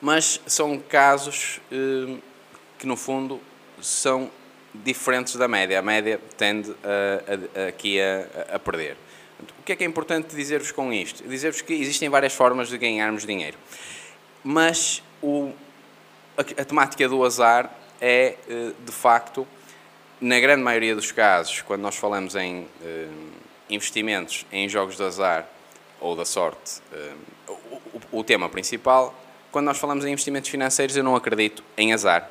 Mas 0.00 0.40
são 0.46 0.78
casos 0.78 1.60
eh, 1.70 2.16
que, 2.78 2.86
no 2.86 2.96
fundo, 2.96 3.40
são 3.82 4.30
diferentes 4.72 5.34
da 5.34 5.48
média. 5.48 5.78
A 5.78 5.82
média 5.82 6.20
tende 6.36 6.70
a, 6.84 7.60
a, 7.60 7.64
a, 7.64 7.68
aqui 7.68 8.00
a, 8.00 8.54
a 8.54 8.58
perder. 8.58 8.96
O 9.58 9.62
que 9.64 9.72
é 9.72 9.76
que 9.76 9.84
é 9.84 9.86
importante 9.86 10.34
dizer-vos 10.34 10.72
com 10.72 10.92
isto? 10.92 11.26
Dizer-vos 11.28 11.60
que 11.60 11.72
existem 11.74 12.08
várias 12.08 12.32
formas 12.32 12.68
de 12.68 12.78
ganharmos 12.78 13.24
dinheiro. 13.26 13.56
Mas 14.42 15.02
o, 15.22 15.52
a, 16.36 16.40
a 16.40 16.64
temática 16.64 17.08
do 17.08 17.24
azar 17.24 17.70
é, 18.00 18.36
eh, 18.48 18.72
de 18.84 18.92
facto, 18.92 19.46
na 20.20 20.40
grande 20.40 20.62
maioria 20.62 20.94
dos 20.94 21.12
casos, 21.12 21.62
quando 21.62 21.82
nós 21.82 21.96
falamos 21.96 22.34
em 22.34 22.66
eh, 22.82 23.08
investimentos 23.68 24.46
em 24.50 24.68
jogos 24.68 24.96
de 24.96 25.02
azar 25.02 25.48
ou 26.00 26.16
da 26.16 26.24
sorte, 26.24 26.80
eh, 26.92 27.12
o, 28.10 28.24
tema 28.24 28.48
principal, 28.48 29.14
quando 29.52 29.66
nós 29.66 29.78
falamos 29.78 30.04
em 30.04 30.12
investimentos 30.12 30.48
financeiros, 30.48 30.96
eu 30.96 31.04
não 31.04 31.14
acredito 31.14 31.62
em 31.76 31.92
azar. 31.92 32.30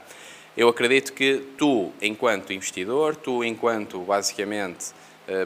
Eu 0.58 0.68
acredito 0.68 1.14
que 1.14 1.46
tu, 1.58 1.92
enquanto 2.02 2.52
investidor, 2.52 3.16
tu, 3.16 3.44
enquanto 3.44 4.00
basicamente 4.00 4.88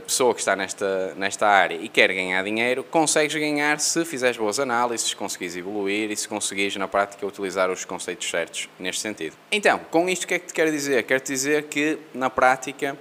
pessoa 0.06 0.34
que 0.34 0.40
está 0.40 0.56
nesta, 0.56 1.14
nesta 1.16 1.48
área 1.48 1.76
e 1.76 1.90
quer 1.90 2.14
ganhar 2.14 2.42
dinheiro, 2.44 2.84
consegues 2.84 3.36
ganhar 3.36 3.80
se 3.80 4.06
fizeres 4.06 4.38
boas 4.38 4.60
análises, 4.60 5.08
se 5.08 5.16
conseguires 5.16 5.58
evoluir 5.58 6.10
e 6.10 6.16
se 6.16 6.28
conseguires 6.28 6.76
na 6.78 6.88
prática 6.88 7.26
utilizar 7.26 7.70
os 7.70 7.84
conceitos 7.84 8.30
certos 8.30 8.70
neste 8.80 9.02
sentido. 9.02 9.36
Então, 9.52 9.80
com 9.92 10.08
isto 10.08 10.24
o 10.24 10.28
que 10.28 10.36
é 10.36 10.40
que 10.40 10.48
te 10.48 10.54
quero 10.54 10.72
dizer? 10.72 11.04
Quero 11.04 11.24
dizer 11.24 11.64
que 11.64 12.00
na 12.14 12.30
prática 12.30 12.98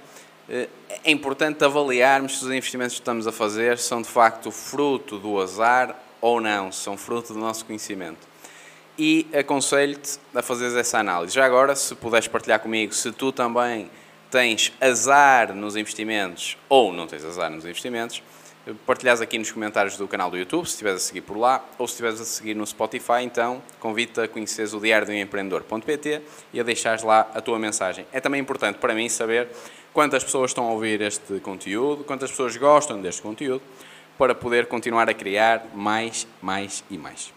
eh, 0.49 0.67
é 1.05 1.11
importante 1.11 1.63
avaliarmos 1.63 2.39
se 2.39 2.45
os 2.45 2.51
investimentos 2.51 2.95
que 2.95 3.01
estamos 3.01 3.27
a 3.27 3.31
fazer 3.31 3.77
são 3.77 4.01
de 4.01 4.09
facto 4.09 4.51
fruto 4.51 5.17
do 5.17 5.39
azar 5.39 5.97
ou 6.19 6.41
não, 6.41 6.71
são 6.71 6.97
fruto 6.97 7.33
do 7.33 7.39
nosso 7.39 7.65
conhecimento. 7.65 8.27
E 8.97 9.27
aconselho-te 9.33 10.19
a 10.35 10.41
fazeres 10.41 10.75
essa 10.75 10.99
análise. 10.99 11.33
Já 11.33 11.45
agora, 11.45 11.75
se 11.75 11.95
puderes 11.95 12.27
partilhar 12.27 12.59
comigo, 12.59 12.93
se 12.93 13.11
tu 13.11 13.31
também 13.31 13.89
tens 14.33 14.73
azar 14.81 15.53
nos 15.53 15.75
investimentos 15.75 16.57
ou 16.67 16.91
não 16.91 17.05
tens 17.05 17.23
azar 17.23 17.51
nos 17.51 17.65
investimentos, 17.65 18.23
partilhas 18.83 19.21
aqui 19.21 19.37
nos 19.37 19.51
comentários 19.51 19.95
do 19.95 20.07
canal 20.07 20.31
do 20.31 20.37
YouTube, 20.39 20.65
se 20.65 20.71
estiveres 20.71 21.03
a 21.03 21.05
seguir 21.05 21.21
por 21.21 21.37
lá, 21.37 21.63
ou 21.77 21.87
se 21.87 21.91
estiveres 21.91 22.19
a 22.19 22.25
seguir 22.25 22.55
no 22.55 22.65
Spotify, 22.65 23.21
então 23.21 23.61
convido-te 23.79 24.21
a 24.21 24.27
conheceres 24.27 24.73
o 24.73 24.79
diário 24.79 25.05
do 25.05 25.13
empreendedor.pt 25.13 26.21
e 26.51 26.59
a 26.59 26.63
deixares 26.63 27.03
lá 27.03 27.29
a 27.35 27.41
tua 27.41 27.59
mensagem. 27.59 28.07
É 28.11 28.19
também 28.19 28.41
importante 28.41 28.79
para 28.79 28.95
mim 28.95 29.07
saber 29.07 29.49
quantas 29.93 30.23
pessoas 30.23 30.49
estão 30.49 30.65
a 30.65 30.71
ouvir 30.71 30.99
este 31.01 31.39
conteúdo, 31.39 32.03
quantas 32.03 32.31
pessoas 32.31 32.57
gostam 32.57 32.99
deste 32.99 33.21
conteúdo, 33.21 33.61
para 34.17 34.33
poder 34.33 34.65
continuar 34.65 35.07
a 35.07 35.13
criar 35.13 35.63
mais, 35.75 36.25
mais 36.41 36.83
e 36.89 36.97
mais. 36.97 37.31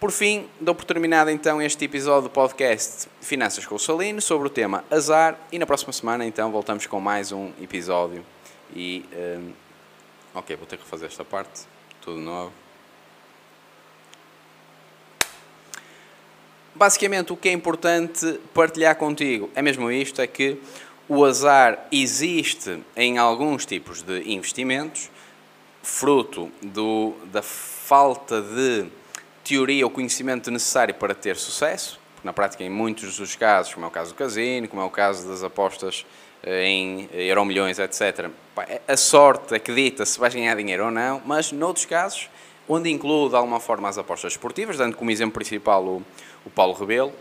Por 0.00 0.12
fim, 0.12 0.48
dou 0.60 0.76
por 0.76 0.84
terminado 0.84 1.28
então 1.28 1.60
este 1.60 1.84
episódio 1.84 2.28
do 2.28 2.30
podcast 2.30 3.08
Finanças 3.20 3.66
com 3.66 3.74
o 3.74 3.78
Salino 3.80 4.20
sobre 4.20 4.46
o 4.46 4.50
tema 4.50 4.84
azar 4.88 5.36
e 5.50 5.58
na 5.58 5.66
próxima 5.66 5.92
semana 5.92 6.24
então 6.24 6.52
voltamos 6.52 6.86
com 6.86 7.00
mais 7.00 7.32
um 7.32 7.50
episódio 7.60 8.24
e 8.72 9.04
um, 9.12 9.50
ok, 10.36 10.54
vou 10.54 10.66
ter 10.68 10.76
que 10.76 10.84
refazer 10.84 11.08
esta 11.08 11.24
parte, 11.24 11.62
tudo 12.00 12.20
novo. 12.20 12.52
Basicamente 16.76 17.32
o 17.32 17.36
que 17.36 17.48
é 17.48 17.52
importante 17.52 18.38
partilhar 18.54 18.94
contigo 18.94 19.50
é 19.52 19.60
mesmo 19.60 19.90
isto, 19.90 20.22
é 20.22 20.28
que 20.28 20.62
o 21.08 21.24
azar 21.24 21.88
existe 21.90 22.80
em 22.94 23.18
alguns 23.18 23.66
tipos 23.66 24.02
de 24.02 24.32
investimentos, 24.32 25.10
fruto 25.82 26.52
do, 26.62 27.14
da 27.32 27.42
falta 27.42 28.40
de 28.40 28.86
teoria 29.48 29.84
ou 29.86 29.90
conhecimento 29.90 30.50
necessário 30.50 30.94
para 30.94 31.14
ter 31.14 31.36
sucesso, 31.36 31.98
na 32.22 32.32
prática, 32.32 32.62
em 32.62 32.68
muitos 32.68 33.16
dos 33.16 33.34
casos, 33.34 33.72
como 33.72 33.86
é 33.86 33.88
o 33.88 33.92
caso 33.92 34.12
do 34.12 34.16
casino, 34.16 34.68
como 34.68 34.82
é 34.82 34.84
o 34.84 34.90
caso 34.90 35.26
das 35.26 35.42
apostas 35.42 36.04
eh, 36.42 36.64
em 36.66 37.08
euromilhões, 37.12 37.78
etc., 37.78 38.28
é, 38.68 38.80
a 38.86 38.96
sorte 38.96 39.54
acredita 39.54 40.04
se 40.04 40.18
vais 40.18 40.34
ganhar 40.34 40.54
dinheiro 40.56 40.86
ou 40.86 40.90
não, 40.90 41.22
mas 41.24 41.52
noutros 41.52 41.86
casos, 41.86 42.28
onde 42.68 42.90
inclui 42.90 43.30
de 43.30 43.36
alguma 43.36 43.60
forma 43.60 43.88
as 43.88 43.96
apostas 43.96 44.32
esportivas, 44.32 44.76
dando 44.76 44.96
como 44.96 45.10
exemplo 45.10 45.34
principal 45.34 45.82
o, 45.82 46.02
o 46.44 46.50
Paulo 46.50 46.74
Rebelo, 46.74 47.12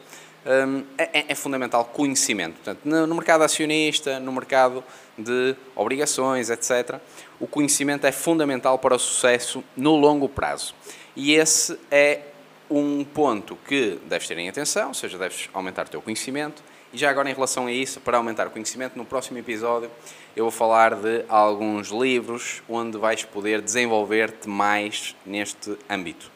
hum, 0.46 0.84
é, 0.98 1.20
é, 1.20 1.26
é, 1.30 1.36
fundamental 1.36 1.86
conhecimento. 1.86 2.56
Portanto, 2.56 2.82
no 2.84 3.16
mercado 3.16 3.44
acionista, 3.44 4.20
no 4.20 4.32
mercado 4.32 4.84
de 5.18 5.56
obrigações, 5.76 6.50
etc., 6.50 7.00
o 7.40 7.48
conhecimento 7.48 8.06
é 8.06 8.12
fundamental 8.12 8.80
para 8.80 8.96
o 8.96 9.00
sucesso 9.00 9.64
no 9.78 9.96
longo 9.96 10.28
prazo. 10.28 10.74
E 11.20 11.34
esse 11.34 11.80
é 11.90 12.22
um 12.70 13.04
ponto 13.04 13.58
que 13.68 13.98
deves 14.06 14.28
ter 14.28 14.38
em 14.38 14.48
atenção, 14.48 14.90
ou 14.90 14.94
seja, 14.94 15.18
deves 15.18 15.50
aumentar 15.52 15.88
o 15.88 15.90
teu 15.90 16.00
conhecimento. 16.00 16.62
E 16.94 16.98
já 16.98 17.10
agora, 17.10 17.28
em 17.28 17.34
relação 17.34 17.66
a 17.66 17.72
isso, 17.72 18.00
para 18.00 18.18
aumentar 18.18 18.46
o 18.46 18.52
conhecimento, 18.52 18.96
no 18.96 19.04
próximo 19.04 19.40
episódio 19.40 19.90
eu 20.36 20.44
vou 20.44 20.52
falar 20.52 20.94
de 20.94 21.26
alguns 21.28 21.88
livros 21.88 22.62
onde 22.70 23.00
vais 23.00 23.24
poder 23.24 23.64
desenvolver-te 23.64 24.48
mais 24.48 25.16
neste 25.26 25.76
âmbito. 25.90 26.30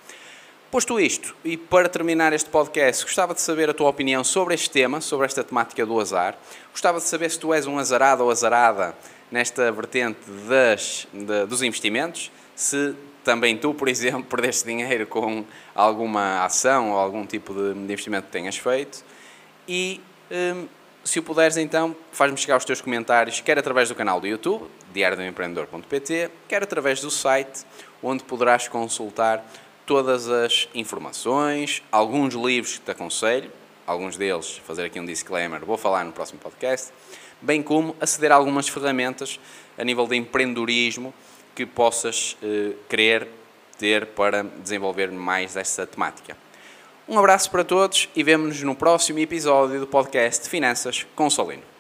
Posto 0.72 1.00
isto, 1.00 1.36
e 1.46 1.58
para 1.58 1.88
terminar 1.88 2.34
este 2.34 2.50
podcast, 2.50 3.04
gostava 3.04 3.36
de 3.36 3.42
saber 3.42 3.70
a 3.70 3.76
tua 3.76 3.88
opinião 3.88 4.24
sobre 4.24 4.56
este 4.56 4.72
tema, 4.72 5.00
sobre 5.00 5.28
esta 5.28 5.44
temática 5.44 5.86
do 5.86 6.00
azar. 6.00 6.36
Gostava 6.72 6.98
de 6.98 7.04
saber 7.04 7.30
se 7.30 7.38
tu 7.38 7.54
és 7.54 7.68
um 7.68 7.78
azarado 7.78 8.24
ou 8.24 8.32
azarada 8.32 8.96
nesta 9.30 9.72
vertente 9.72 10.20
das, 10.50 11.08
de, 11.14 11.46
dos 11.46 11.62
investimentos. 11.62 12.32
Se 12.56 12.96
também 13.24 13.58
tu, 13.58 13.74
por 13.74 13.88
exemplo, 13.88 14.24
perdeste 14.30 14.66
dinheiro 14.66 15.06
com 15.08 15.44
alguma 15.76 16.44
ação 16.44 16.92
ou 16.92 16.98
algum 16.98 17.26
tipo 17.26 17.54
de, 17.54 17.78
investimento 17.80 18.28
que 18.28 18.32
tenhas 18.32 18.58
feito. 18.58 19.04
E 19.68 20.02
hum, 20.32 20.68
se 21.04 21.20
o 21.20 21.24
puderes, 21.24 21.58
então, 21.58 21.96
faz-me 22.12 22.38
chegar 22.38 22.58
os 22.58 22.66
teus 22.66 22.80
comentários, 22.80 23.40
quer 23.42 23.58
através 23.58 23.90
do 23.90 23.96
canal 23.96 24.22
do 24.22 24.28
YouTube, 24.28 24.66
diariodoempreendedor.pt, 24.94 26.30
quer 26.48 26.64
através 26.64 27.02
do 27.02 27.10
site, 27.10 27.66
onde 28.04 28.24
poderás 28.24 28.68
consultar 28.68 29.44
todas 29.86 30.30
as 30.30 30.70
informações, 30.76 31.82
alguns 31.92 32.36
livros 32.36 32.78
que 32.78 32.86
te 32.86 32.92
aconselho, 32.92 33.52
alguns 33.86 34.16
deles, 34.16 34.62
fazer 34.66 34.86
aqui 34.86 35.00
um 35.00 35.06
disclaimer, 35.06 35.66
vou 35.66 35.78
falar 35.78 36.06
no 36.06 36.12
próximo 36.12 36.40
podcast, 36.40 36.92
bem 37.42 37.64
como 37.64 37.96
aceder 38.00 38.32
a 38.32 38.36
algumas 38.36 38.70
ferramentas 38.70 39.40
a 39.78 39.84
nível 39.84 40.06
de 40.06 40.16
empreendedorismo 40.16 41.14
que 41.56 41.66
possas 41.66 42.38
eh, 42.44 42.74
querer 42.90 43.28
ter 43.78 44.06
para 44.08 44.44
desenvolver 44.44 45.12
mais 45.12 45.56
essa 45.56 45.88
temática. 45.88 46.38
Um 47.08 47.18
abraço 47.18 47.50
para 47.50 47.64
todos 47.64 48.08
e 48.16 48.24
vemo-nos 48.24 48.62
no 48.62 48.76
próximo 48.76 49.20
episódio 49.20 49.80
do 49.80 49.88
podcast 49.88 50.48
Finanças 50.48 51.06
com 51.16 51.30
Solino. 51.30 51.71